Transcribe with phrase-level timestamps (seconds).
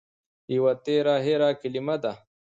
[0.55, 2.13] يوه تېره هېره کلمه ده